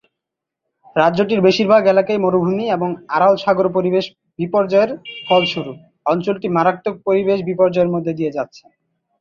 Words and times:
রাজ্যটির 0.95 1.41
বেশিরভাগ 1.41 1.81
এলাকাই 1.85 2.19
মরুভূমি 2.19 2.65
এবং 2.69 2.89
আরাল 3.15 3.33
সাগর 3.35 3.67
পরিবেশ 3.77 4.05
বিপর্যয়ের 4.39 4.91
ফলস্বরূপ 5.27 5.77
অঞ্চলটি 6.05 6.47
মারাত্মক 6.57 6.95
পরিবেশ 7.07 7.39
বিপর্যয়ের 7.49 7.93
মধ্য 7.93 8.07
দিয়ে 8.17 8.35
যাচ্ছে। 8.37 8.63